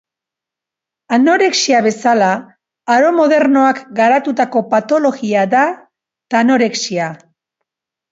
Anorexia 1.17 1.81
bezala, 1.87 2.29
aro 2.93 3.11
modernoak 3.17 3.81
garatutako 3.99 4.63
patologia 4.71 5.45
da 5.53 5.67
tanorexia. 6.37 7.11